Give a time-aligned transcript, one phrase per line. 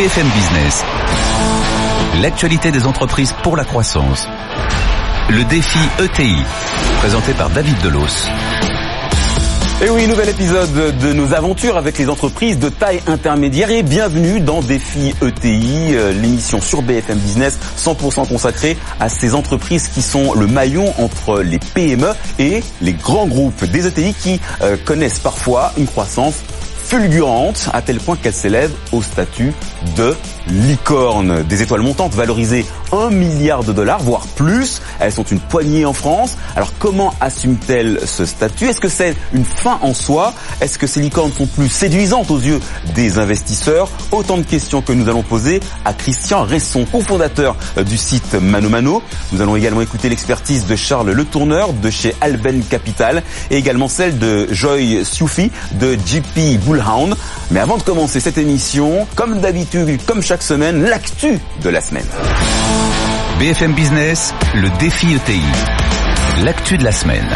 [0.00, 0.82] BFM Business.
[2.22, 4.26] L'actualité des entreprises pour la croissance.
[5.28, 6.36] Le défi ETI,
[7.00, 8.26] présenté par David Delos.
[9.84, 14.40] Et oui, nouvel épisode de nos aventures avec les entreprises de taille intermédiaire et bienvenue
[14.40, 20.32] dans Défi ETI, euh, l'émission sur BFM Business 100% consacrée à ces entreprises qui sont
[20.32, 25.74] le maillon entre les PME et les grands groupes des ETI qui euh, connaissent parfois
[25.76, 26.36] une croissance
[26.90, 29.52] fulgurante à tel point qu'elle s'élève au statut
[29.96, 30.12] de
[30.50, 31.42] licorne.
[31.44, 34.82] Des étoiles montantes valorisées 1 milliard de dollars, voire plus.
[34.98, 36.36] Elles sont une poignée en France.
[36.56, 38.66] Alors comment assument-elles ce statut?
[38.66, 40.34] Est-ce que c'est une fin en soi?
[40.60, 42.60] Est-ce que ces licornes sont plus séduisantes aux yeux
[42.94, 43.88] des investisseurs?
[44.12, 49.02] Autant de questions que nous allons poser à Christian Resson, cofondateur du site Mano Mano.
[49.32, 53.88] Nous allons également écouter l'expertise de Charles Le Tourneur de chez Alben Capital et également
[53.88, 57.16] celle de Joy Sioufi de GP Bullhound.
[57.50, 62.06] Mais avant de commencer cette émission, comme d'habitude, comme chaque semaine, l'actu de la semaine.
[63.40, 65.40] BFM Business, le défi ETI.
[66.44, 67.26] L'actu de la semaine.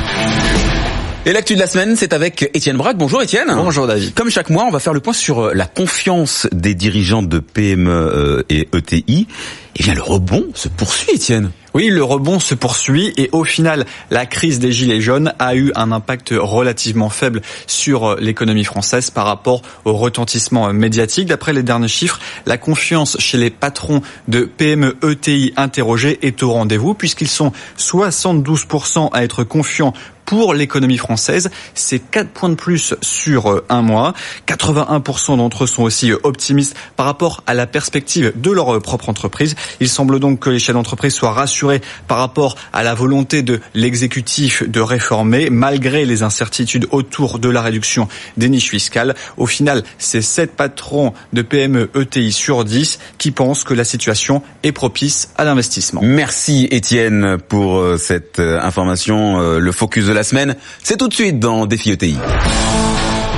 [1.27, 2.97] Et l'actu de la semaine, c'est avec Étienne Braque.
[2.97, 3.49] Bonjour Étienne.
[3.57, 4.15] Bonjour David.
[4.15, 7.41] Comme chaque mois, on va faire le point sur euh, la confiance des dirigeants de
[7.41, 9.27] PME euh, et ETI.
[9.75, 11.51] Et bien le rebond se poursuit Étienne.
[11.77, 15.73] Oui, le rebond se poursuit et au final, la crise des gilets jaunes a eu
[15.75, 21.27] un impact relativement faible sur euh, l'économie française par rapport au retentissement médiatique.
[21.27, 26.53] D'après les derniers chiffres, la confiance chez les patrons de PME ETI interrogés est au
[26.53, 29.95] rendez-vous puisqu'ils sont 72% à être confiants
[30.25, 31.51] pour l'économie française.
[31.75, 34.15] C'est 4 points de plus sur euh, un mois.
[34.47, 39.09] 81% d'entre eux sont aussi euh, optimistes par rapport à la perspective de leur propre
[39.09, 39.55] entreprise.
[39.81, 43.61] Il semble donc que les chefs d'entreprise soient rassurés par rapport à la volonté de
[43.75, 49.15] l'exécutif de réformer, malgré les incertitudes autour de la réduction des niches fiscales.
[49.37, 54.43] Au final, c'est 7 patrons de PME ETI sur 10 qui pensent que la situation
[54.63, 56.01] est propice à l'investissement.
[56.03, 59.59] Merci Étienne pour euh, cette information.
[59.59, 62.17] Le focus la semaine, c'est tout de suite dans Défi ETI.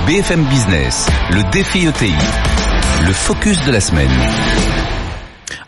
[0.07, 2.13] BFM Business, le défi ETI,
[3.07, 4.11] le focus de la semaine.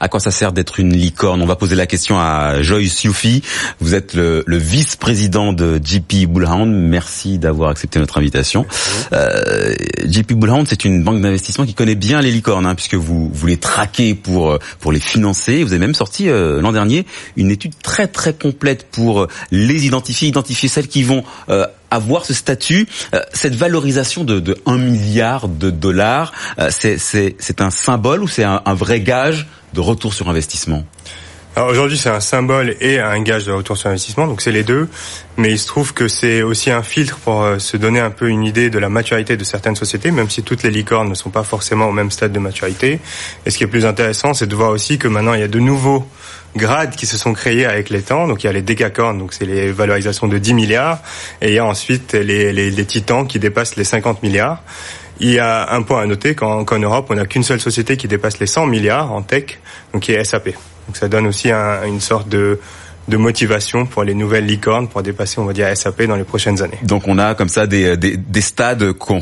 [0.01, 1.43] À quoi ça sert d'être une licorne?
[1.43, 3.43] On va poser la question à Joy Sioufi.
[3.81, 6.73] Vous êtes le, le vice-président de JP Bullhound.
[6.73, 8.67] Merci d'avoir accepté notre invitation.
[9.13, 13.31] Euh, JP Bullhound, c'est une banque d'investissement qui connaît bien les licornes, hein, puisque vous,
[13.33, 15.65] vous les traquez pour pour les financer.
[15.65, 20.29] Vous avez même sorti euh, l'an dernier une étude très très complète pour les identifier,
[20.29, 25.49] identifier celles qui vont euh, avoir ce statut, euh, cette valorisation de, de 1 milliard
[25.49, 30.29] de dollars, euh, c'est un symbole ou c'est un, un vrai gage de retour sur
[30.29, 30.85] investissement
[31.67, 34.89] aujourd'hui, c'est un symbole et un gage de retour sur investissement, donc c'est les deux.
[35.37, 38.29] Mais il se trouve que c'est aussi un filtre pour euh, se donner un peu
[38.29, 41.31] une idée de la maturité de certaines sociétés, même si toutes les licornes ne sont
[41.31, 43.01] pas forcément au même stade de maturité.
[43.47, 45.49] Et ce qui est plus intéressant, c'est de voir aussi que maintenant il y a
[45.49, 46.07] de nouveaux
[46.57, 48.27] grades qui se sont créés avec les temps.
[48.27, 50.99] Donc il y a les décacornes, donc c'est les valorisations de 10 milliards,
[51.41, 54.63] et il y a ensuite les, les, les titans qui dépassent les 50 milliards.
[55.21, 58.07] Il y a un point à noter qu'en Europe, on n'a qu'une seule société qui
[58.09, 59.59] dépasse les 100 milliards en tech,
[59.93, 60.51] donc qui est SAP.
[60.87, 62.61] Donc ça donne aussi un, une sorte de
[63.09, 66.63] de motivation pour les nouvelles licornes pour dépasser, on va dire, SAP dans les prochaines
[66.63, 66.79] années.
[66.83, 69.21] Donc on a comme ça des, des, des stades qu'on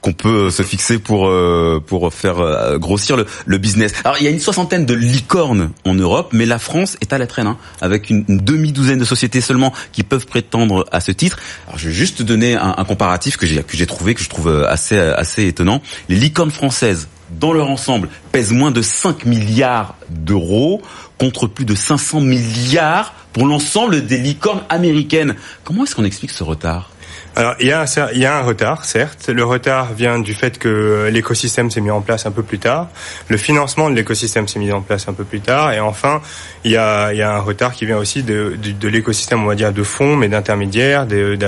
[0.00, 3.92] qu'on peut se fixer pour euh, pour faire euh, grossir le, le, business.
[4.04, 7.18] Alors il y a une soixantaine de licornes en Europe, mais la France est à
[7.18, 11.38] la traîne, hein, avec une, demi-douzaine de sociétés seulement qui peuvent prétendre à ce titre.
[11.66, 15.46] Alors je vais juste donner un, comparatif que j'ai trouvé que je trouve assez assez
[15.46, 15.80] étonnant.
[16.08, 17.08] Les licornes françaises
[17.38, 20.82] dans leur ensemble, pèsent moins de 5 milliards d'euros
[21.20, 25.36] contre plus de 500 milliards pour l'ensemble des licornes américaines.
[25.64, 26.90] Comment est-ce qu'on explique ce retard?
[27.36, 29.28] Alors il y, a un, il y a un retard, certes.
[29.28, 32.88] Le retard vient du fait que l'écosystème s'est mis en place un peu plus tard.
[33.28, 35.72] Le financement de l'écosystème s'est mis en place un peu plus tard.
[35.72, 36.22] Et enfin,
[36.64, 39.44] il y a, il y a un retard qui vient aussi de, de, de l'écosystème,
[39.44, 41.38] on va dire, de fonds, mais d'intermédiaires de,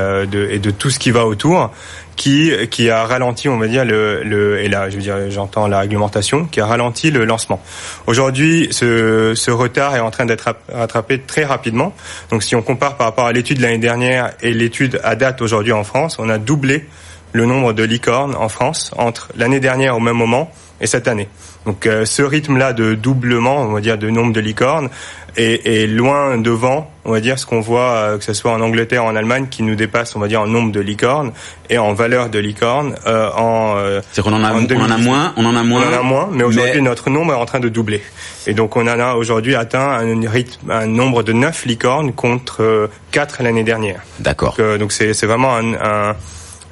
[0.51, 1.73] et de tout ce qui va autour
[2.17, 5.67] qui qui a ralenti, on va dire le, le et là je veux dire j'entends
[5.67, 7.61] la réglementation qui a ralenti le lancement.
[8.07, 11.95] Aujourd'hui, ce, ce retard est en train d'être rattrapé très rapidement.
[12.31, 15.43] Donc si on compare par rapport à l'étude de l'année dernière et l'étude à date
[15.43, 16.87] aujourd'hui en France, on a doublé
[17.33, 20.53] le nombre de licornes en France entre l'année dernière au même moment
[20.83, 21.29] et cette année.
[21.65, 24.91] Donc euh, ce rythme-là de doublement, on va dire, de nombre de licornes
[25.37, 28.61] est, est loin devant, on va dire, ce qu'on voit, euh, que ce soit en
[28.61, 31.33] Angleterre, en Allemagne, qui nous dépasse, on va dire, en nombre de licornes
[31.71, 32.95] et en valeur de licornes.
[33.07, 35.83] Euh, en, euh, C'est qu'on en a, on en a moins, on en a moins.
[35.83, 38.03] On en a moins, mais aujourd'hui notre nombre est en train de doubler.
[38.47, 42.91] Et donc on en a aujourd'hui atteint un rythme, un nombre de 9 licornes contre
[43.13, 44.03] 4 l'année dernière.
[44.19, 44.57] D'accord.
[44.57, 46.17] Donc donc c'est vraiment un, un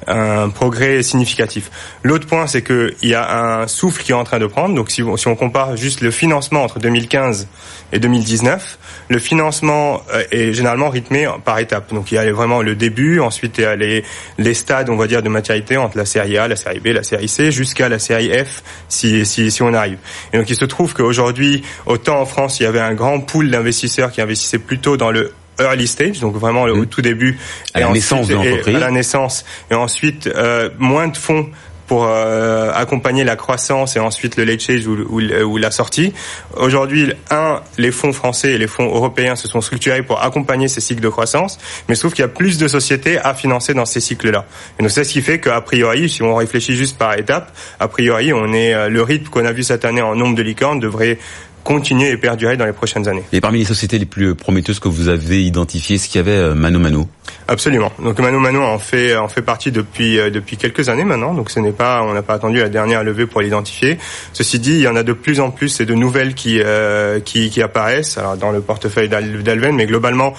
[0.07, 1.69] un progrès significatif.
[2.03, 4.75] L'autre point, c'est qu'il y a un souffle qui est en train de prendre.
[4.75, 7.47] Donc, si, si on compare juste le financement entre 2015
[7.93, 11.93] et 2019, le financement euh, est généralement rythmé par étapes.
[11.93, 14.03] Donc, il y a vraiment le début, ensuite il y a les,
[14.37, 17.03] les stades, on va dire, de maturité entre la série A, la série B, la
[17.03, 19.97] série C, jusqu'à la série F, si, si, si on arrive.
[20.33, 23.51] Et donc, il se trouve qu'aujourd'hui, autant en France, il y avait un grand pool
[23.51, 26.87] d'investisseurs qui investissaient plutôt dans le early stage, donc vraiment au mmh.
[26.87, 27.37] tout début,
[27.73, 31.49] à et la naissance de l'entreprise, à la naissance, et ensuite euh, moins de fonds
[31.91, 36.13] pour euh, accompagner la croissance et ensuite le late stage ou, ou, ou la sortie.
[36.55, 40.79] Aujourd'hui, un, les fonds français et les fonds européens se sont structurés pour accompagner ces
[40.79, 41.59] cycles de croissance,
[41.89, 44.45] mais trouve qu'il y a plus de sociétés à financer dans ces cycles-là.
[44.79, 47.89] Et donc c'est ce qui fait qu'a priori, si on réfléchit juste par étapes, a
[47.89, 50.79] priori, on est euh, le rythme qu'on a vu cette année en nombre de licornes
[50.79, 51.19] devrait
[51.63, 53.23] continuer et perdurer dans les prochaines années.
[53.31, 56.31] Et parmi les sociétés les plus prometteuses que vous avez identifiées, est-ce qu'il y avait
[56.31, 57.07] euh, Mano Mano?
[57.47, 57.91] Absolument.
[58.03, 61.33] Donc Mano Mano en fait en fait partie depuis euh, depuis quelques années maintenant.
[61.33, 63.97] Donc ce n'est pas on n'a pas attendu la dernière levée pour l'identifier.
[64.33, 67.19] Ceci dit, il y en a de plus en plus et de nouvelles qui euh,
[67.19, 70.33] qui, qui apparaissent alors dans le portefeuille d'Alven, mais globalement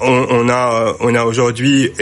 [0.00, 1.92] on, on a on a aujourd'hui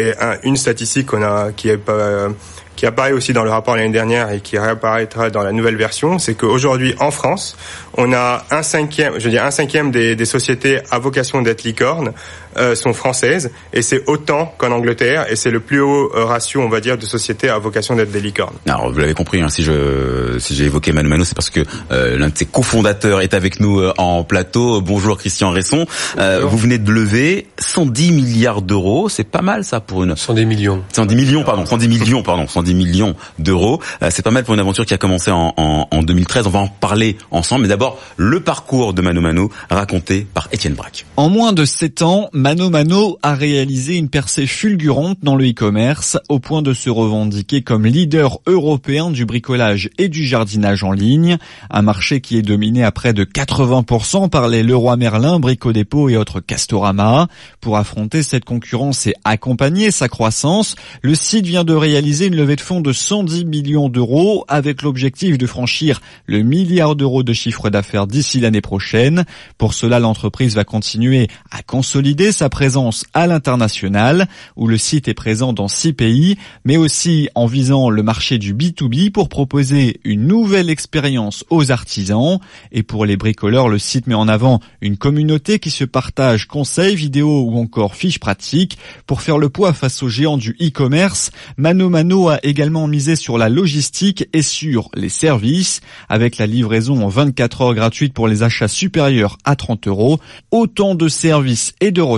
[0.44, 2.28] une statistique qu'on a qui est pas
[2.78, 6.20] qui apparaît aussi dans le rapport l'année dernière et qui réapparaîtra dans la nouvelle version,
[6.20, 7.56] c'est qu'aujourd'hui en France,
[7.96, 11.64] on a un cinquième, je veux dire un cinquième des, des sociétés à vocation d'être
[11.64, 12.12] licorne
[12.58, 16.60] euh, sont françaises et c'est autant qu'en Angleterre et c'est le plus haut euh, ratio,
[16.60, 18.54] on va dire, de sociétés à vocation d'être des licornes.
[18.66, 21.60] Alors vous l'avez compris, hein, si je si j'ai évoqué Manu Mano, c'est parce que
[21.90, 24.80] euh, l'un de ses cofondateurs est avec nous euh, en plateau.
[24.80, 25.86] Bonjour Christian Resson.
[26.16, 30.82] vous venez de lever 110 milliards d'euros, c'est pas mal ça pour une 110 millions.
[30.92, 33.80] 110 millions, pardon, 110 millions, pardon, 110 millions d'euros.
[34.10, 36.46] c'est pas mal pour une aventure qui a commencé en, en, en 2013.
[36.46, 40.74] On va en parler ensemble, mais d'abord le parcours de Mano Mano raconté par Étienne
[40.74, 41.04] Braque.
[41.16, 46.16] En moins de 7 ans, Mano Mano a réalisé une percée fulgurante dans le e-commerce
[46.30, 51.36] au point de se revendiquer comme leader européen du bricolage et du jardinage en ligne,
[51.68, 56.08] un marché qui est dominé à près de 80% par les Leroy Merlin, Brico Dépôt
[56.08, 57.28] et autres Castorama.
[57.60, 62.56] Pour affronter cette concurrence et accompagner sa croissance, le site vient de réaliser une levée
[62.56, 67.68] de fonds de 110 millions d'euros avec l'objectif de franchir le milliard d'euros de chiffre
[67.68, 69.24] d'affaires faire d'ici l'année prochaine.
[69.56, 75.14] Pour cela, l'entreprise va continuer à consolider sa présence à l'international, où le site est
[75.14, 80.26] présent dans six pays, mais aussi en visant le marché du B2B pour proposer une
[80.26, 82.38] nouvelle expérience aux artisans.
[82.72, 86.94] Et pour les bricoleurs, le site met en avant une communauté qui se partage conseils,
[86.94, 91.30] vidéos ou encore fiches pratiques pour faire le poids face aux géants du e-commerce.
[91.56, 97.02] Mano Mano a également misé sur la logistique et sur les services avec la livraison
[97.02, 100.18] en 24 heures gratuite pour les achats supérieurs à 30 euros.
[100.50, 102.17] Autant de services et de recettes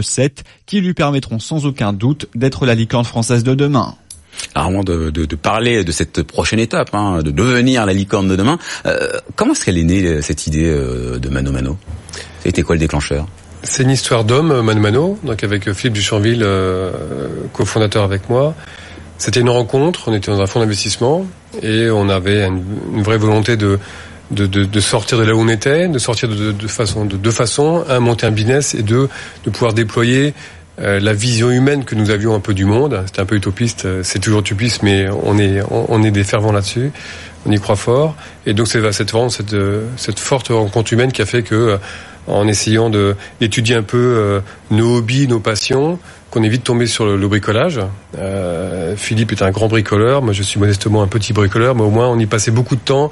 [0.66, 3.94] qui lui permettront sans aucun doute d'être la licorne française de demain.
[4.54, 8.58] avant de, de, parler de cette prochaine étape, hein, de devenir la licorne de demain,
[8.86, 11.76] euh, comment est-ce qu'elle est née cette idée euh, de Mano Mano?
[12.42, 13.26] C'était quoi le déclencheur?
[13.62, 16.92] C'est une histoire d'homme, Mano Mano, donc avec Philippe Duchanville, euh,
[17.52, 18.54] cofondateur avec moi.
[19.18, 21.26] C'était une rencontre, on était dans un fonds d'investissement
[21.62, 23.78] et on avait une vraie volonté de
[24.30, 27.16] de, de, de, sortir de là où on était, de sortir de, de façon de
[27.16, 29.08] deux façons, un monter un business et deux
[29.44, 30.34] de pouvoir déployer
[30.80, 33.02] euh, la vision humaine que nous avions un peu du monde.
[33.06, 36.52] C'était un peu utopiste, euh, c'est toujours utopiste, mais on est on, est des fervents
[36.52, 36.90] là-dessus.
[37.46, 38.16] On y croit fort
[38.46, 39.56] et donc c'est cette cette
[39.96, 41.76] cette forte rencontre humaine qui a fait que euh,
[42.26, 42.90] en essayant
[43.40, 45.98] d'étudier un peu nos hobbies, nos passions,
[46.30, 47.80] qu'on évite de tomber sur le, bricolage.
[48.18, 51.90] Euh, Philippe est un grand bricoleur, moi je suis modestement un petit bricoleur, mais au
[51.90, 53.10] moins on y passait beaucoup de temps,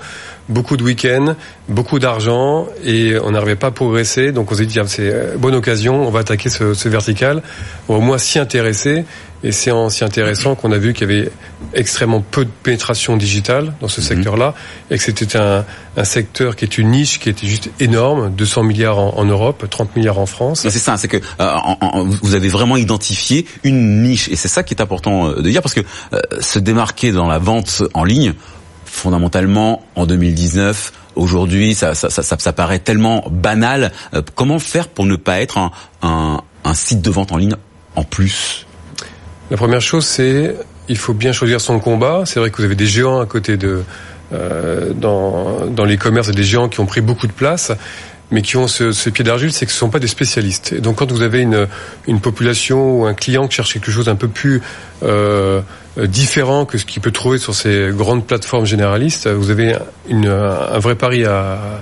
[0.49, 1.35] beaucoup de week-ends,
[1.69, 4.31] beaucoup d'argent, et on n'arrivait pas à progresser.
[4.33, 7.43] Donc on s'est dit, c'est euh, bonne occasion, on va attaquer ce, ce vertical,
[7.89, 9.05] au moins s'y intéresser.
[9.45, 11.31] Et c'est en s'y intéressant qu'on a vu qu'il y avait
[11.73, 14.07] extrêmement peu de pénétration digitale dans ce mhm.
[14.07, 14.55] secteur-là,
[14.91, 15.65] et que c'était un,
[15.97, 19.67] un, secteur qui est une niche qui était juste énorme, 200 milliards en, en Europe,
[19.69, 20.61] 30 milliards en France.
[20.63, 21.55] C'est ça, c'est que euh,
[22.23, 25.63] vous avez vraiment identifié une niche, et c'est ça qui est important euh, de dire,
[25.63, 25.81] parce que
[26.13, 28.35] euh, se démarquer dans la vente en ligne,
[28.85, 33.93] fondamentalement, en 2019, aujourd'hui, ça, ça, ça, ça, paraît tellement banal.
[34.35, 35.71] comment faire pour ne pas être un,
[36.03, 37.55] un, un site de vente en ligne
[37.97, 38.67] en plus?
[39.51, 40.55] La première chose, c'est
[40.89, 42.23] il faut bien choisir son combat.
[42.25, 43.83] C'est vrai que vous avez des géants à côté de
[44.33, 47.73] euh, dans dans les commerces, des géants qui ont pris beaucoup de place,
[48.31, 50.73] mais qui ont ce, ce pied d'argile, c'est que ce ne sont pas des spécialistes.
[50.73, 51.67] Et donc, quand vous avez une
[52.07, 54.61] une population ou un client qui cherche quelque chose un peu plus
[55.03, 55.61] euh,
[55.97, 59.77] différent que ce qu'il peut trouver sur ces grandes plateformes généralistes, vous avez
[60.09, 61.81] une, un vrai pari à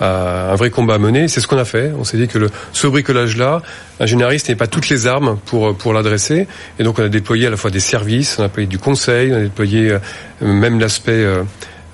[0.00, 1.28] un vrai combat à mener.
[1.28, 1.92] C'est ce qu'on a fait.
[1.98, 3.62] On s'est dit que le, ce bricolage-là,
[4.00, 6.46] un généraliste n'est pas toutes les armes pour pour l'adresser.
[6.78, 9.32] Et donc on a déployé à la fois des services, on a déployé du conseil,
[9.32, 9.98] on a déployé euh,
[10.40, 11.42] même l'aspect euh,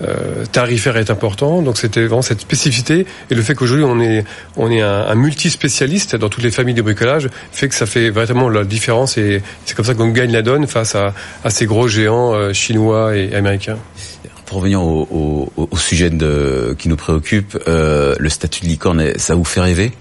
[0.01, 1.61] euh, tarifaire est important.
[1.61, 4.23] Donc c'était vraiment cette spécificité et le fait qu'aujourd'hui on est
[4.57, 8.09] on est un, un multi-spécialiste dans toutes les familles de bricolage fait que ça fait
[8.09, 11.65] vraiment la différence et c'est comme ça qu'on gagne la donne face à, à ces
[11.65, 13.77] gros géants chinois et américains
[14.45, 19.17] pour revenir au, au, au sujet de, qui nous préoccupe, euh, le statut de licorne,
[19.17, 19.91] ça vous fait rêver?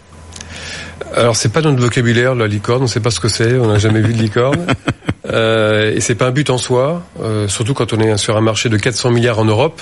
[1.15, 3.69] Alors c'est pas dans notre vocabulaire la licorne, on sait pas ce que c'est, on
[3.69, 4.67] n'a jamais vu de licorne.
[5.26, 8.40] Euh, et c'est pas un but en soi, euh, surtout quand on est sur un
[8.40, 9.81] marché de 400 milliards en Europe.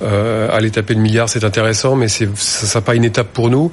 [0.00, 3.72] Euh, aller taper le milliard, c'est intéressant, mais c'est ça, pas une étape pour nous.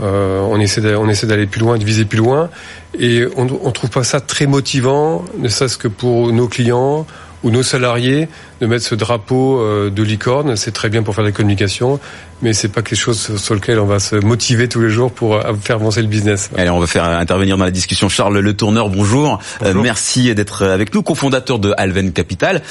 [0.00, 2.50] Euh, on essaie on essaie d'aller plus loin, de viser plus loin,
[2.98, 7.06] et on, on trouve pas ça très motivant, ne serait-ce que pour nos clients
[7.42, 8.28] ou nos salariés
[8.62, 10.54] de mettre ce drapeau euh, de licorne.
[10.54, 11.98] C'est très bien pour faire la communication,
[12.42, 15.34] mais c'est pas quelque chose sur lequel on va se motiver tous les jours pour
[15.34, 16.48] euh, faire avancer le business.
[16.56, 18.88] Allez, on va faire intervenir dans la discussion Charles Le Tourneur.
[18.88, 19.40] Bonjour.
[19.64, 22.62] Euh, merci d'être avec nous, cofondateur de Alven Capital.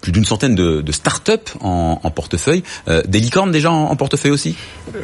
[0.00, 2.62] plus d'une centaine de, de start-up en, en, portefeuille.
[3.06, 4.56] des licornes déjà en, portefeuille aussi?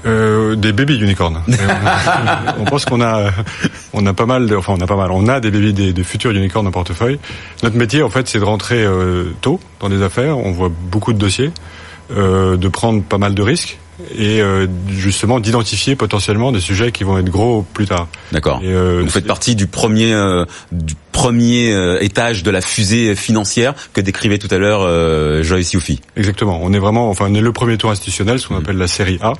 [0.05, 1.43] Des bébés unicornes.
[2.59, 3.31] on, pense qu'on a,
[3.93, 5.93] on a pas mal, de, enfin on a pas mal, on a des bébés des,
[5.93, 7.19] de futurs unicornes en portefeuille.
[7.63, 8.87] Notre métier, en fait, c'est de rentrer
[9.43, 11.51] tôt dans les affaires on voit beaucoup de dossiers,
[12.11, 13.79] euh, de prendre pas mal de risques
[14.17, 18.09] et euh, justement d'identifier potentiellement des sujets qui vont être gros plus tard.
[18.33, 18.61] D'accord.
[18.65, 20.13] Euh, Vous faites partie du premier
[20.73, 26.01] du premier étage de la fusée financière que décrivait tout à l'heure Joyce Youfi.
[26.17, 26.59] Exactement.
[26.63, 28.63] On est vraiment, enfin, on est le premier tour institutionnel, ce qu'on mm.
[28.63, 29.35] appelle la série A.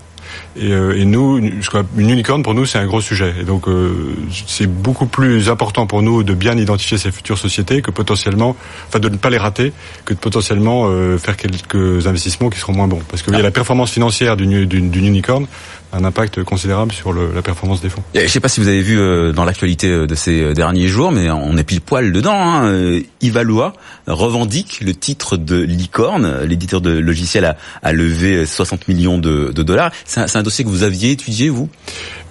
[0.57, 1.61] Et, euh, et nous, une,
[1.97, 3.35] une unicorne pour nous, c'est un gros sujet.
[3.41, 4.15] Et donc, euh,
[4.47, 8.57] c'est beaucoup plus important pour nous de bien identifier ces futures sociétés que potentiellement,
[8.89, 9.73] enfin, de ne pas les rater,
[10.05, 13.03] que de potentiellement euh, faire quelques investissements qui seront moins bons.
[13.09, 15.47] Parce qu'il y a la performance financière d'une unicorne
[15.93, 18.03] un impact considérable sur le, la performance des fonds.
[18.15, 20.55] Je ne sais pas si vous avez vu euh, dans l'actualité euh, de ces euh,
[20.55, 22.35] derniers jours, mais on est pile poil dedans.
[22.35, 23.01] Hein.
[23.21, 23.75] Ivaloa
[24.07, 26.43] revendique le titre de licorne.
[26.45, 29.93] L'éditeur de logiciel a, a, levé 60 millions de, de dollars.
[30.05, 31.69] C'est un, un, dossier que vous aviez étudié, vous?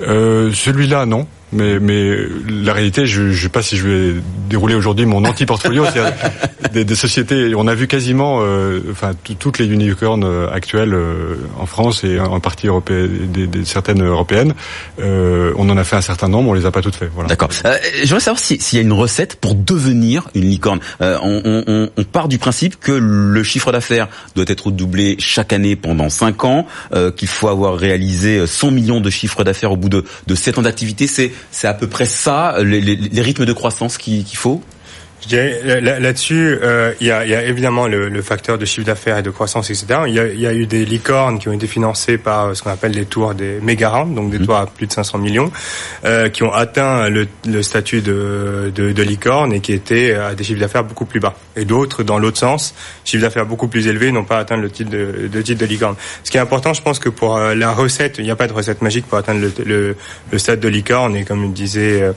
[0.01, 1.27] Euh, Celui-là, non.
[1.53, 2.15] Mais, mais
[2.49, 5.83] la réalité, je ne sais pas si je vais dérouler aujourd'hui mon anti-portfolio.
[6.73, 11.35] des, des, sociétés, on a vu quasiment, euh, enfin, toutes les unicorns euh, actuelles euh,
[11.59, 14.53] en France et en partie européenne, des, des, certaines européennes.
[14.99, 17.09] Euh, on en a fait un certain nombre, on les a pas toutes fait.
[17.13, 17.29] Voilà.
[17.29, 17.49] D'accord.
[17.65, 20.79] Euh, J'aimerais savoir s'il y a une recette pour devenir une licorne.
[20.99, 25.75] On, on, on, part du principe que le chiffre d'affaires doit être doublé chaque année
[25.75, 26.67] pendant 5 ans,
[27.15, 30.61] qu'il faut avoir réalisé 100 millions de chiffres d'affaires au bout de, de 7 ans
[30.61, 31.07] d'activité.
[31.07, 34.51] C'est à peu près ça, les, les, rythmes de croissance qu'il faut?
[34.51, 34.70] je dirais
[35.29, 39.21] là-dessus, euh, il y, a, y, a, évidemment le, le facteur de chiffre d'affaires et
[39.21, 40.01] de croissance, etc.
[40.07, 42.63] Il y, a, y, a, eu des licornes qui ont été financées par euh, ce
[42.63, 44.45] qu'on appelle les tours des méga rounds, donc des mmh.
[44.45, 45.51] tours à plus de 500 millions,
[46.05, 50.33] euh, qui ont atteint le, le statut de, de, de, licorne et qui étaient à
[50.33, 51.35] des chiffres d'affaires beaucoup plus bas.
[51.55, 52.73] Et d'autres, dans l'autre sens,
[53.05, 55.95] chiffres d'affaires beaucoup plus élevés, n'ont pas atteint le titre de, de, titre de licorne.
[56.23, 58.47] Ce qui est important, je pense que pour euh, la recette, il n'y a pas
[58.47, 59.95] de recette magique pour atteindre le, le,
[60.31, 61.15] le stade de licorne.
[61.15, 62.11] Et comme disait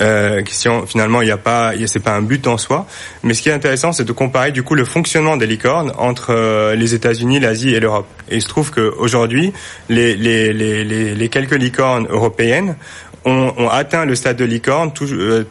[0.00, 2.86] euh, question, finalement, il n'y a pas, c'est pas un but en soi.
[3.22, 6.30] Mais ce qui est intéressant, c'est de comparer du coup le fonctionnement des licornes entre
[6.30, 8.06] euh, les États-Unis, l'Asie et l'Europe.
[8.30, 9.52] Et il se trouve qu'aujourd'hui,
[9.88, 12.76] les, les, les, les, quelques licornes européennes
[13.24, 15.44] ont, ont, atteint le stade de licorne tout, euh,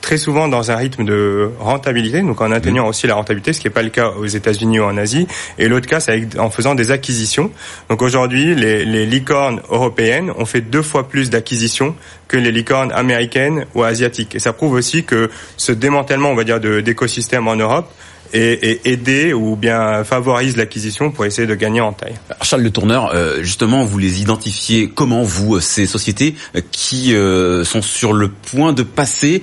[0.00, 2.88] très souvent dans un rythme de rentabilité, donc en atteignant mmh.
[2.88, 5.26] aussi la rentabilité, ce qui n'est pas le cas aux États-Unis ou en Asie.
[5.58, 7.50] Et l'autre cas, c'est en faisant des acquisitions.
[7.88, 11.94] Donc aujourd'hui, les, les licornes européennes ont fait deux fois plus d'acquisitions
[12.28, 14.34] que les licornes américaines ou asiatiques.
[14.34, 17.90] Et ça prouve aussi que ce démantèlement, on va dire, d'écosystème en Europe
[18.32, 22.14] et, aider ou bien favorise l'acquisition pour essayer de gagner en taille.
[22.42, 27.14] Charles Le Tourneur, euh, justement, vous les identifiez comment vous euh, ces sociétés euh, qui
[27.64, 29.42] sont sur le point de passer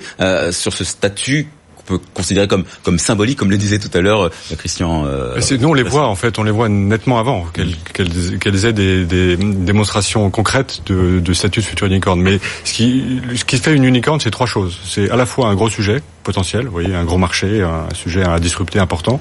[0.52, 1.48] sur ce statut
[1.86, 5.06] peut considérer comme comme symbolique, comme le disait tout à l'heure euh, Christian.
[5.06, 8.74] Euh, nous on les voit en fait, on les voit nettement avant qu'elles qu'elles aient
[8.74, 12.22] des, des, démonstrations concrètes de, de statut de future unicorne.
[12.22, 14.80] Mais ce qui ce qui fait une unicorne, c'est trois choses.
[14.86, 18.24] C'est à la fois un gros sujet potentiel, vous voyez, un gros marché, un sujet
[18.24, 19.20] à disrupter important.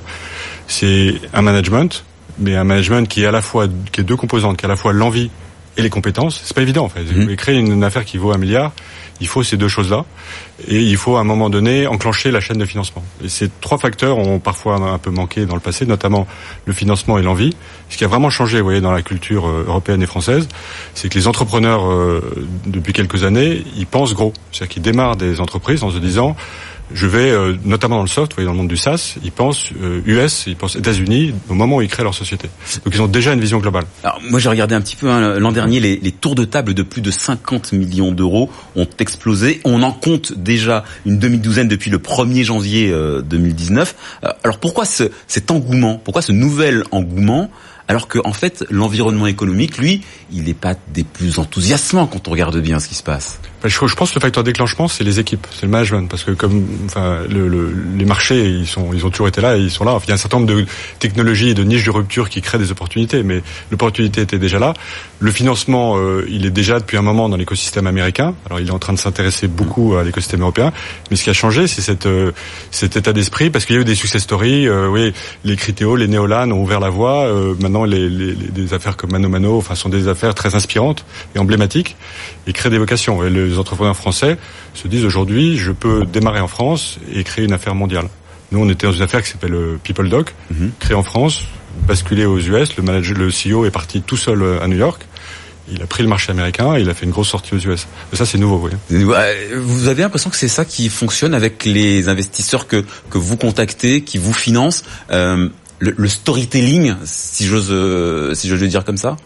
[0.69, 2.05] C'est un management,
[2.39, 4.69] mais un management qui est à la fois qui est deux composantes, qui est à
[4.69, 5.31] la fois l'envie
[5.77, 6.41] et les compétences.
[6.45, 7.03] C'est pas évident en fait.
[7.03, 7.37] Vous mmh.
[7.37, 8.73] créer une affaire qui vaut un milliard
[9.23, 10.05] il faut ces deux choses-là
[10.69, 13.03] et il faut à un moment donné enclencher la chaîne de financement.
[13.25, 16.27] Et ces trois facteurs ont parfois un peu manqué dans le passé, notamment
[16.67, 17.57] le financement et l'envie.
[17.89, 20.49] Ce qui a vraiment changé, vous voyez, dans la culture euh, européenne et française,
[20.95, 24.33] c'est que les entrepreneurs, euh, depuis quelques années, ils pensent gros.
[24.51, 26.37] C'est-à-dire qu'ils démarrent des entreprises en se disant
[26.95, 29.33] je vais, euh, notamment dans le soft, vous voyez, dans le monde du SaaS, ils
[29.33, 29.71] pensent
[30.07, 32.51] US, ils pensent États-Unis au moment où ils créent leur société.
[32.85, 33.85] Donc ils ont déjà une vision globale.
[34.05, 36.75] Alors, moi j'ai regardé un petit peu hein, l'an dernier, les, les, tours de table
[36.75, 39.61] de plus de 50 millions d'euros ont explosé.
[39.65, 42.95] On en compte déjà une demi-douzaine depuis le 1er janvier
[43.25, 43.95] 2019.
[44.45, 47.51] alors pourquoi ce, cet engouement Pourquoi ce nouvel engouement
[47.89, 52.31] alors que en fait l'environnement économique, lui, il n'est pas des plus enthousiasmants quand on
[52.31, 53.41] regarde bien ce qui se passe.
[53.65, 56.67] Je, pense que le facteur déclenchement, c'est les équipes, c'est le management, parce que comme
[56.87, 59.85] enfin, le, le, les marchés, ils sont, ils ont toujours été là, et ils sont
[59.85, 59.93] là.
[59.93, 60.67] Enfin, il y a un certain nombre de
[60.99, 64.75] technologies et de niches de rupture qui créent des opportunités, mais l'opportunité était déjà là.
[65.21, 68.35] Le financement, euh, il est déjà depuis un moment dans l'écosystème américain.
[68.47, 70.73] Alors, il est en train de s'intéresser beaucoup à l'écosystème européen,
[71.11, 72.33] mais ce qui a changé, c'est cette, euh,
[72.73, 74.67] cet état d'esprit, parce qu'il y a eu des success stories.
[74.67, 75.13] Euh, oui,
[75.45, 77.33] les Critéo, les Neolan ont ouvert la voie.
[77.61, 81.39] maintenant, les, les, des affaires comme Mano Mano, enfin, sont des affaires très inspirantes et
[81.39, 81.97] emblématiques,
[82.47, 83.25] et créent des vocations.
[83.25, 84.39] Et les entrepreneurs français
[84.75, 88.09] se disent aujourd'hui, je peux démarrer en France et créer une affaire mondiale.
[88.53, 90.73] Nous, on était dans une affaire qui s'appelle euh, PeopleDoc, mhm.
[90.79, 91.45] créée en France,
[91.87, 92.77] basculée aux US.
[92.77, 95.07] Le manager, le CEO est parti tout seul euh, à New York.
[95.71, 97.87] Il a pris le marché américain et il a fait une grosse sortie aux US.
[98.13, 99.05] Et ça, c'est nouveau, oui.
[99.55, 104.03] Vous avez l'impression que c'est ça qui fonctionne avec les investisseurs que, que vous contactez,
[104.03, 105.49] qui vous financent euh,
[105.83, 109.17] le, le, storytelling, si j'ose euh, si j'ose le dire comme ça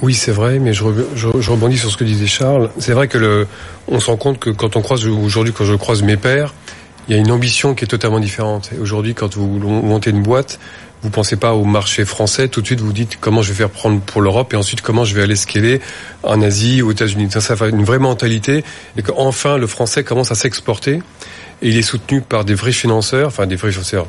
[0.00, 2.70] oui, c'est vrai, mais je, rebondis sur ce que disait Charles.
[2.78, 3.46] C'est vrai que le,
[3.88, 6.54] on se rend compte que quand on croise aujourd'hui, quand je croise mes pères,
[7.06, 8.70] il y a une ambition qui est totalement différente.
[8.80, 10.58] aujourd'hui, quand vous montez une boîte,
[11.02, 13.70] vous pensez pas au marché français, tout de suite vous dites comment je vais faire
[13.70, 15.82] prendre pour l'Europe et ensuite comment je vais aller scaler
[16.22, 17.28] en Asie, aux États-Unis.
[17.30, 18.64] Ça, ça fait une vraie mentalité
[18.96, 21.02] et qu'enfin le français commence à s'exporter
[21.62, 24.06] et il est soutenu par des vrais financeurs, enfin des vrais financeurs,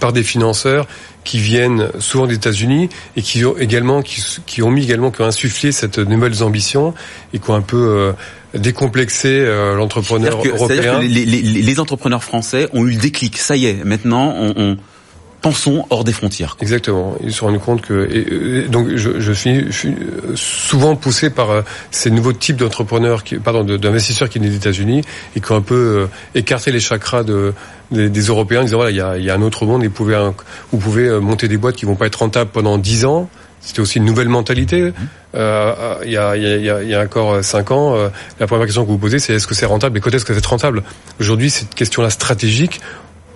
[0.00, 0.86] par des financeurs
[1.24, 5.22] qui viennent souvent des États-Unis et qui ont également qui, qui, ont mis également qui
[5.22, 6.94] ont insufflé cette nouvelles ambitions
[7.34, 8.12] et qui ont un peu euh,
[8.54, 11.00] décomplexé euh, l'entrepreneur européen.
[11.00, 13.36] Que les, les, les, entrepreneurs français ont eu le déclic.
[13.36, 14.76] Ça y est, maintenant on, on
[15.40, 16.56] pensons hors des frontières.
[16.60, 17.16] Exactement.
[17.22, 19.94] Ils se sont rendus compte que et, donc je, je, suis, je, suis,
[20.34, 25.02] souvent poussé par euh, ces nouveaux types d'entrepreneurs, qui, pardon, d'investisseurs qui viennent des États-Unis
[25.34, 27.54] et qui ont un peu euh, écarté les chakras de,
[27.90, 29.84] des, des, Européens, en disant voilà, il y a, il y a un autre monde,
[29.84, 30.30] et vous pouvez,
[30.72, 33.28] vous pouvez euh, monter des boîtes qui vont pas être rentables pendant dix ans.
[33.60, 34.92] C'était aussi une nouvelle mentalité.
[35.34, 37.96] Euh, il, y a, il, y a, il y a encore cinq ans,
[38.38, 40.24] la première question que vous vous posez, c'est est-ce que c'est rentable et quand est-ce
[40.24, 40.84] que c'est rentable?
[41.18, 42.80] Aujourd'hui, cette question-là stratégique,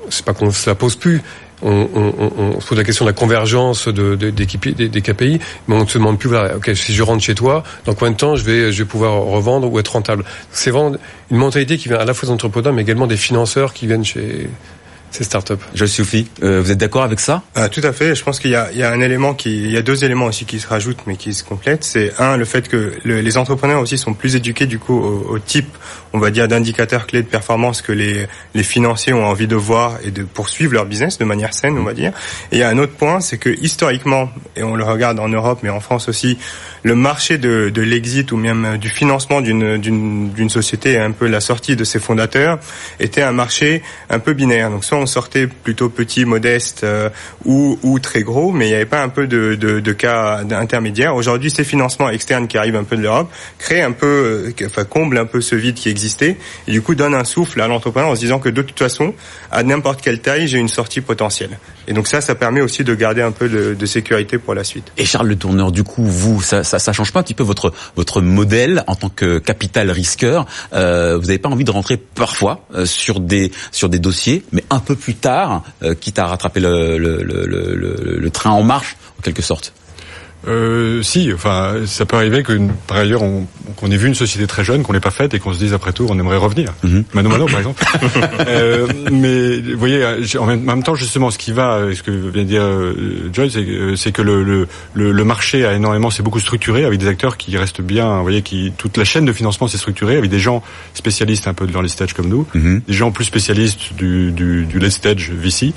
[0.08, 1.22] c'est pas qu'on se la pose plus,
[1.62, 5.40] on, on, on, se pose la question de la convergence de, de, des, des, KPI,
[5.68, 8.12] mais on ne se demande plus, voilà, ok, si je rentre chez toi, dans combien
[8.12, 10.24] de temps je vais, je vais pouvoir revendre ou être rentable.
[10.50, 10.96] C'est vraiment
[11.30, 14.04] une mentalité qui vient à la fois des entrepreneurs, mais également des financeurs qui viennent
[14.04, 14.48] chez,
[15.10, 15.54] ces startups.
[15.74, 17.42] Je Sophie, euh, vous êtes d'accord avec ça?
[17.54, 18.14] Ah, Tout à fait.
[18.14, 20.04] Je pense qu'il y a, il y a un élément qui, il y a deux
[20.04, 21.84] éléments aussi qui se rajoutent, mais qui se complètent.
[21.84, 25.34] C'est un, le fait que le, les entrepreneurs aussi sont plus éduqués du coup au,
[25.34, 25.68] au type,
[26.12, 29.98] on va dire, d'indicateurs clés de performance que les, les financiers ont envie de voir
[30.04, 32.12] et de poursuivre leur business de manière saine, on va dire.
[32.52, 35.28] Et il y a un autre point, c'est que historiquement, et on le regarde en
[35.28, 36.38] Europe, mais en France aussi,
[36.82, 41.26] le marché de, de l'exit ou même du financement d'une, d'une, d'une société, un peu
[41.26, 42.58] la sortie de ses fondateurs,
[43.00, 44.70] était un marché un peu binaire.
[44.70, 47.08] Donc soit on sortait plutôt petit, modeste euh,
[47.44, 50.42] ou, ou très gros, mais il n'y avait pas un peu de, de, de cas
[50.50, 51.14] intermédiaires.
[51.14, 54.84] Aujourd'hui, ces financements externes qui arrivent un peu de l'Europe créent un peu, euh, enfin
[54.84, 56.36] comblent un peu ce vide qui existait
[56.66, 59.14] et du coup donnent un souffle à l'entrepreneur en se disant que de toute façon,
[59.50, 61.58] à n'importe quelle taille, j'ai une sortie potentielle.
[61.88, 64.64] Et donc ça, ça permet aussi de garder un peu de, de sécurité pour la
[64.64, 64.92] suite.
[64.96, 67.42] Et Charles Le Tourneur, du coup, vous, ça, ça, ça change pas un petit peu
[67.42, 71.96] votre votre modèle en tant que capital risqueur euh, Vous n'avez pas envie de rentrer
[71.96, 76.26] parfois euh, sur des sur des dossiers, mais un peu plus tard, euh, quitte à
[76.26, 79.72] rattraper le, le, le, le, train en marche en quelque sorte
[80.48, 84.46] euh, si, enfin, ça peut arriver que par ailleurs on, qu'on ait vu une société
[84.46, 86.72] très jeune, qu'on l'ait pas faite et qu'on se dise après tout on aimerait revenir.
[86.82, 87.84] Mm Mano Mano par exemple.
[88.46, 90.04] euh, mais vous voyez,
[90.38, 93.56] en même, temps justement, ce qui va, ce que vient de dire euh, Joyce,
[93.96, 97.56] c'est que le, le, le, marché a énormément, c'est beaucoup structuré avec des acteurs qui
[97.56, 98.16] restent bien.
[98.16, 100.62] Vous voyez, qui toute la chaîne de financement s'est structurée avec des gens
[100.94, 102.82] spécialistes un peu de l'early stage comme nous, mhm.
[102.86, 105.72] des gens plus spécialistes du, du, du late stage VC.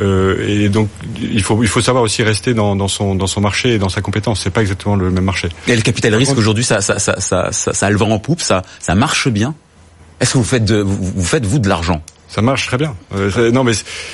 [0.00, 0.88] Euh, et donc
[1.20, 3.88] il faut il faut savoir aussi rester dans, dans son dans son marché et dans
[3.88, 4.40] sa compétences.
[4.42, 5.48] C'est pas exactement le même marché.
[5.66, 8.18] Et le capital risque aujourd'hui, ça, ça, ça, ça, ça, ça a le vent en
[8.18, 9.54] poupe, ça, ça marche bien.
[10.20, 12.00] Est-ce que vous faites de, vous, faites vous de l'argent?
[12.28, 12.94] Ça marche très bien.
[13.14, 13.72] Euh, non, mais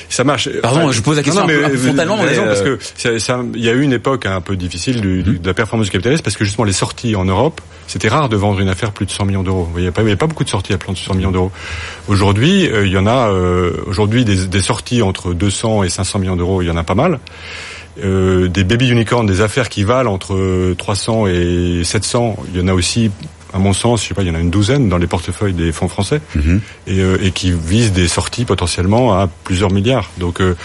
[0.09, 0.49] ça marche.
[0.61, 2.17] Pardon, je pose la question non, mais, frontalement.
[2.17, 2.79] raison, parce que
[3.57, 6.23] il y a eu une époque un peu difficile du, de la performance du capitalisme
[6.23, 9.11] parce que justement les sorties en Europe, c'était rare de vendre une affaire plus de
[9.11, 9.67] 100 millions d'euros.
[9.77, 11.53] Il n'y avait pas beaucoup de sorties à plus de 100 millions d'euros.
[12.07, 13.31] Aujourd'hui, euh, il y en a.
[13.31, 16.85] Euh, aujourd'hui, des, des, sorties entre 200 et 500 millions d'euros, il y en a
[16.85, 17.19] pas mal.
[18.03, 22.69] Euh, des baby unicorns, des affaires qui valent entre 300 et 700, il y en
[22.69, 23.11] a aussi
[23.55, 25.53] à mon sens, je sais pas, il y en a une douzaine dans les portefeuilles
[25.53, 26.61] des fonds français Mhm.
[26.87, 30.11] et, euh, et qui visent des sorties potentiellement à plusieurs milliards.
[30.17, 30.57] Donc euh,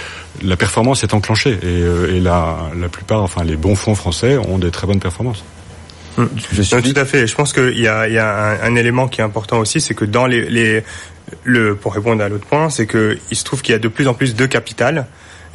[0.41, 4.37] la performance est enclenchée et, euh, et la, la plupart, enfin les bons fonds français
[4.37, 5.43] ont des très bonnes performances.
[6.53, 7.27] Je suis Non, tout à fait.
[7.27, 9.81] Je pense qu'il y a, il y a un, un élément qui est important aussi,
[9.81, 10.81] c'est que dans les, les
[11.43, 13.89] le pour répondre à l'autre point, c'est que il se trouve qu'il y a de
[13.89, 15.07] plus en plus de capital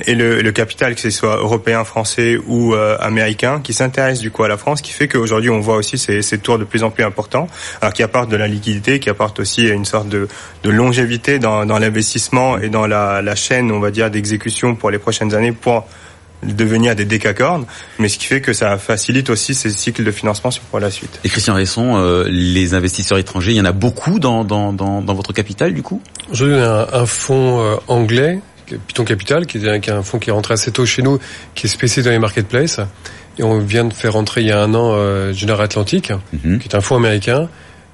[0.06, 4.30] et le, le capital, que ce soit européen, français ou euh, américain, qui s'intéresse du
[4.30, 6.82] coup à la France, qui fait qu'aujourd'hui on voit aussi ces, ces tours de plus
[6.82, 7.46] en plus importants,
[7.80, 10.28] alors qui apportent de la liquidité, qui apportent aussi une sorte de,
[10.64, 14.90] de longévité dans, dans l'investissement et dans la, la chaîne, on va dire, d'exécution pour
[14.90, 15.86] les prochaines années pour
[16.42, 17.66] devenir des décacornes,
[18.00, 20.90] mais ce qui fait que ça facilite aussi ces cycles de financement sur- pour la
[20.90, 21.20] suite.
[21.22, 25.02] Et Christian Resson, euh, les investisseurs étrangers, il y en a beaucoup dans, dans, dans,
[25.02, 26.02] dans votre capital du coup?
[26.32, 28.40] Aujourd'hui, on a un, un fonds euh, anglais,
[28.86, 31.02] Python Capital, qui est, un- qui est un fonds qui est rentré assez tôt chez
[31.02, 31.18] nous,
[31.54, 32.80] qui est spécialisé dans les marketplaces.
[33.38, 36.58] Et on vient de faire rentrer il y a un an euh, General Atlantic, Mhm.
[36.58, 37.48] qui est un fonds américain,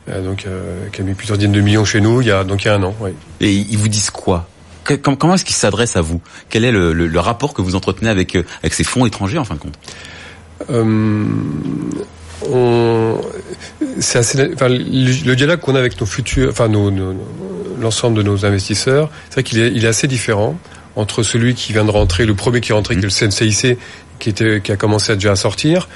[0.09, 2.43] euh, donc euh, qui a mis plusieurs dizaines de millions chez nous il y a
[2.45, 2.95] donc il y a un an.
[3.01, 3.11] Oui.
[3.41, 4.49] Et ils vous disent quoi?
[4.85, 6.21] Que- com- Comment est-ce qu'ils s'adressent à vous?
[6.49, 9.39] Quel est le, le, le rapport que vous entretenez avec, euh, avec ces fonds étrangers
[9.39, 9.79] en fin de compte?
[12.51, 13.21] On,
[14.01, 17.58] c'est assez, enfin, le, le dialogue qu'on a avec nos futurs, enfin, nos, nos- nos-
[17.81, 20.59] l'ensemble de nos investisseurs, c'est vrai qu'il est, il est assez différent
[20.97, 23.79] entre celui qui vient de rentrer, le premier qui est rentré, qui est le CNCIC,
[24.19, 25.89] qui était, qui a commencé à déjà à sortir,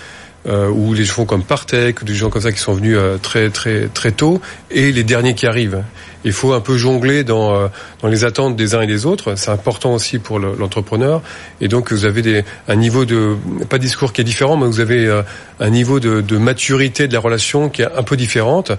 [0.47, 3.17] euh, ou les fonds comme Partech, ou des gens comme ça qui sont venus euh,
[3.19, 5.83] très très très tôt, et les derniers qui arrivent.
[6.25, 7.69] Il faut un peu jongler dans euh,
[8.01, 9.35] dans les attentes des uns et des autres.
[9.37, 11.21] C'est important aussi pour le- l'entrepreneur.
[11.61, 13.37] Et donc vous avez des, un niveau de
[13.69, 15.23] pas discours qui est différent, mais vous avez euh,
[15.61, 18.73] un niveau de, de maturité de la relation qui est un peu différente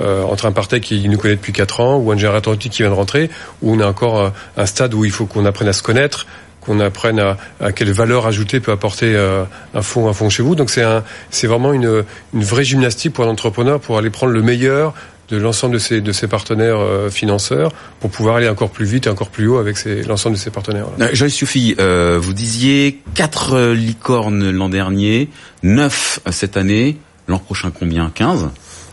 [0.00, 2.90] euh, entre un Partech qui nous connaît depuis 4 ans ou un Atlantic qui vient
[2.90, 3.30] de rentrer,
[3.62, 6.26] où on a encore euh, un stade où il faut qu'on apprenne à se connaître,
[6.68, 10.42] qu'on apprenne à, à quelle valeur ajoutée peut apporter euh, un fonds un fonds chez
[10.42, 10.54] vous.
[10.54, 12.04] Donc c'est un c'est vraiment une
[12.34, 14.94] une vraie gymnastique pour un entrepreneur pour aller prendre le meilleur
[15.30, 19.06] de l'ensemble de ses de ses partenaires euh, financeurs pour pouvoir aller encore plus vite
[19.06, 19.76] et encore plus haut avec
[20.06, 20.86] l'ensemble de ses partenaires.
[21.00, 25.28] Euh, Joyce Soufi, euh, vous disiez 4 licornes l'an dernier,
[25.62, 28.10] 9 cette année, l'an prochain combien?
[28.14, 28.50] 15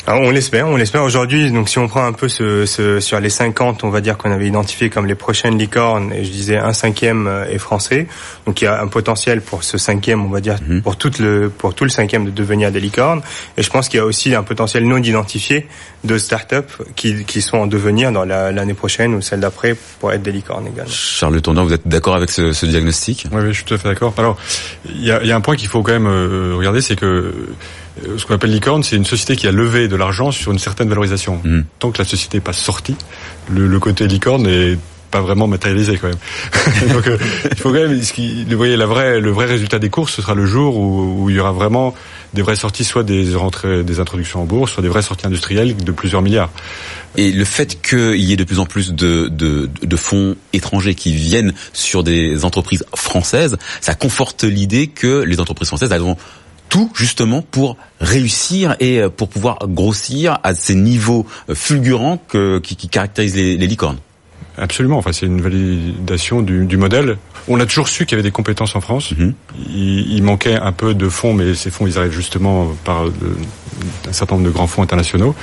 [0.08, 1.52] Alors, on l'espère, on l'espère aujourd'hui.
[1.52, 4.30] Donc, si on prend un peu ce, ce- sur les 50, on va dire qu'on
[4.32, 8.06] avait identifié comme les prochaines licornes, et je disais un cinquième euh, est français.
[8.46, 10.84] Donc, il y a un potentiel pour ce cinquième, on va dire, Mhm.
[10.84, 13.22] pour tout le pour tout le cinquième de devenir des licornes.
[13.58, 15.66] Et je pense qu'il y a aussi un potentiel non identifié
[16.04, 20.14] de startups qui qui sont en devenir dans la- l'année prochaine ou celle d'après pour
[20.14, 20.92] être des licornes également.
[20.92, 23.26] Charles Le Tourneur, vous êtes d'accord avec ce, ce diagnostic?
[23.32, 24.14] Oui, oui, je suis tout à fait d'accord.
[24.20, 24.38] Alors,
[24.88, 26.96] il y a, il y a un point qu'il faut quand même euh, regarder, c'est
[26.96, 27.34] que euh,
[28.18, 30.90] ce qu'on appelle licorne, c'est une société qui a levé de l'argent sur une certaine
[30.90, 31.42] valorisation.
[31.44, 31.66] Mhm.
[31.80, 32.96] Tant que la société n'est pas sortie,
[33.50, 34.78] le, le côté licorne n'est
[35.12, 36.90] pas vraiment matérialisé quand même.
[36.94, 37.18] Donc, euh,
[37.50, 40.14] il faut quand même, ce qui, vous voyez, la vraie, le vrai résultat des courses,
[40.14, 41.96] ce sera le jour où, où il y aura vraiment
[42.34, 45.76] des vraies sorties, soit des rentrées, des introductions en bourse, soit des vraies sorties industrielles
[45.78, 46.52] de plusieurs milliards.
[47.16, 50.96] Et le fait qu'il y ait de plus en plus de, de, de fonds étrangers
[50.96, 56.18] qui viennent sur des entreprises françaises, ça conforte l'idée que les entreprises françaises, elles ont
[56.94, 62.22] justement pour réussir et euh, pour pouvoir grossir à ces niveaux euh, fulgurants
[62.64, 64.00] qui, caractérisent les, licornes.
[64.58, 64.98] Absolument.
[64.98, 67.18] Enfin, c'est une validation du modèle.
[67.48, 69.12] On a toujours su qu'il y avait des compétences en France.
[69.18, 69.34] Mhm.
[69.70, 73.14] il, il manquait un peu de fonds, mais ces fonds, ils arrivent justement par euh,
[74.10, 75.36] un certain nombre de grands fonds internationaux.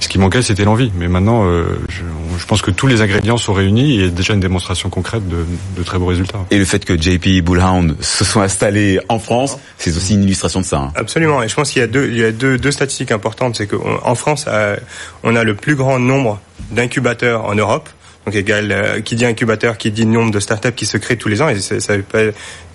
[0.00, 0.90] Ce qui manquait, c'était l'envie.
[0.96, 2.02] Mais maintenant, euh, je,
[2.38, 4.90] je pense que tous les ingrédients sont réunis et il y a déjà une démonstration
[4.90, 5.44] concrète de,
[5.76, 6.40] de très beaux résultats.
[6.50, 10.60] Et le fait que JP Bullhound se soit installé en France, c'est aussi une illustration
[10.60, 10.78] de ça.
[10.78, 10.92] hein.
[10.96, 11.40] Absolument.
[11.42, 13.54] Et je pense qu'il y a deux, il y a deux, deux statistiques importantes.
[13.56, 14.76] C'est qu'en France, euh,
[15.22, 16.40] on a le plus grand nombre
[16.72, 17.88] d'incubateurs en Europe.
[18.26, 21.28] Donc égal, euh, qui dit incubateur, qui dit nombre de startups qui se créent tous
[21.28, 21.48] les ans.
[21.48, 22.22] Et ça ne veut pas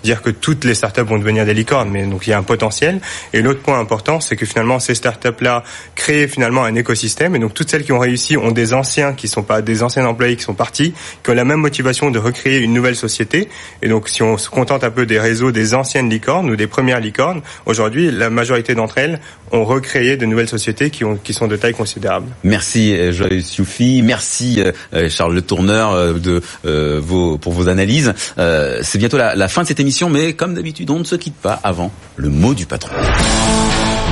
[0.02, 2.42] dire que toutes les startups vont devenir des licornes, mais donc il y a un
[2.42, 3.00] potentiel.
[3.32, 5.62] Et l'autre point important, c'est que finalement ces startups-là
[5.94, 7.36] créent finalement un écosystème.
[7.36, 10.06] Et donc toutes celles qui ont réussi ont des anciens qui sont pas des anciens
[10.06, 13.48] employés qui sont partis, qui ont la même motivation de recréer une nouvelle société.
[13.82, 16.66] Et donc si on se contente un peu des réseaux des anciennes licornes ou des
[16.66, 19.20] premières licornes, aujourd'hui la majorité d'entre elles
[19.52, 22.28] ont recréé de nouvelles sociétés qui, ont, qui sont de taille considérable.
[22.44, 27.54] Merci euh, Joël Soufi, merci euh, euh, Charles Le Tourneur euh, de euh, vos pour
[27.54, 28.12] vos analyses.
[28.38, 31.16] Euh, c'est bientôt la, la fin de cette émission, mais comme d'habitude, on ne se
[31.16, 32.90] quitte pas avant le mot du patron.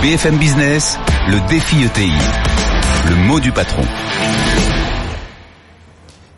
[0.01, 2.11] BFM Business, le défi ETI.
[3.11, 3.83] Le mot du patron.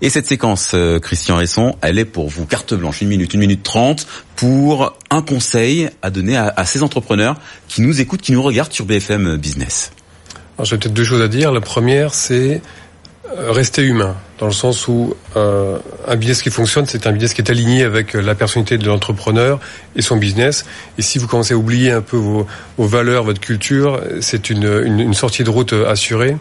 [0.03, 3.41] Et cette séquence, euh, Christian Resson, elle est pour vous carte blanche, une minute, une
[3.41, 7.37] minute trente, pour un conseil à donner à, à ces entrepreneurs
[7.69, 9.93] qui nous écoutent, qui nous regardent sur BFM Business.
[10.59, 11.53] Alors j'ai peut-être deux choses à dire.
[11.53, 12.61] La première, c'est
[13.37, 17.43] rester humain, dans le sens où euh, un business qui fonctionne, c'est un business qui
[17.43, 19.61] est aligné avec la personnalité de l'entrepreneur
[19.97, 20.65] et son business.
[20.99, 24.65] Et si vous commencez à oublier un peu vos, vos valeurs, votre culture, c'est une,
[24.85, 26.37] une, une, sortie de route assurée.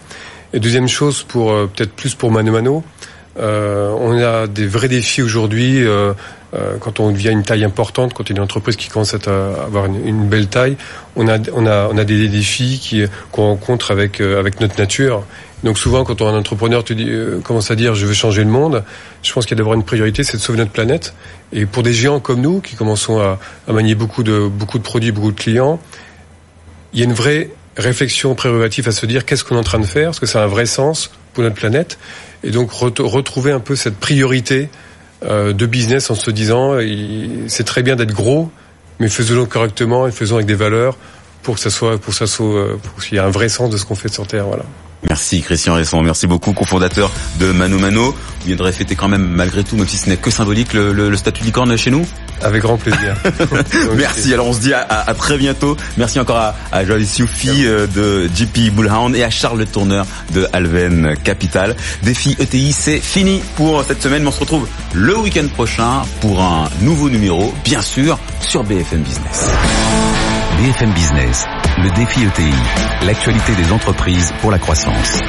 [0.54, 2.84] Et deuxième chose, pour peut-être plus pour Mano Mano,
[3.39, 5.86] euh, on a des vrais défis aujourd'hui.
[5.86, 6.13] Euh,
[6.56, 9.13] euh, quand on devient une taille importante, quand il y a une entreprise qui commence
[9.13, 9.17] à
[9.63, 10.78] avoir une, belle taille,
[11.15, 15.23] on a, on a, on a des défis qu'on rencontre avec, avec notre nature.
[15.63, 17.12] Donc souvent, quand on un entrepreneur tu dis,
[17.43, 18.84] commence à dire je veux changer le monde,
[19.24, 21.13] je pense qu'il y a d'abord une priorité, c'est de sauver notre planète.
[21.52, 24.50] Et pour des géants comme nous, qui commençons à, à manier beaucoup de,
[24.82, 25.80] produits, beaucoup de clients,
[26.93, 29.80] il y a une vraie réflexion prérogative à se dire qu'est-ce qu'on est en train
[29.80, 31.98] de faire, est-ce que ça a un vrai sens pour notre planète?
[32.43, 34.69] Et donc retrouver un peu cette priorité
[35.26, 36.78] euh, de business en se disant
[37.48, 38.50] c'est très bien d'être gros,
[39.00, 40.95] mais faisons-le correctement et faisons avec des valeurs
[41.43, 43.86] pour pour que ça soit euh, pour qu'il y ait un vrai sens de ce
[43.86, 44.45] qu'on fait sur Terre.
[44.45, 44.65] Voilà.
[45.08, 47.10] Merci Christian Resson, merci beaucoup, cofondateur
[47.40, 48.12] de Mano Mano.
[48.12, 51.10] Vous viendrez fêter quand même, malgré tout, même si ce n'est que symbolique, le, le,
[51.10, 52.06] le statut licorne chez nous
[52.42, 53.16] Avec grand plaisir.
[53.96, 55.78] merci, alors on se dit à, à, très bientôt.
[55.98, 60.48] Merci encore à, à Joyce Youfi euh, de JP Bullhound et à Charles Tourneur de
[60.54, 61.76] Alven Capital.
[62.04, 66.42] Défi ETI, c'est fini pour cette semaine, mais on se retrouve le week-end prochain pour
[66.42, 69.50] un nouveau numéro, bien sûr, sur BFM Business.
[70.60, 71.46] BFM Business,
[71.84, 72.54] le défi ETI,
[73.06, 75.22] l'actualité des entreprises pour la croissance.